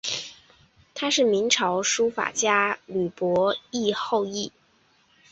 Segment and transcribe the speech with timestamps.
[0.95, 4.51] 她是明朝书法家吕伯懿后裔。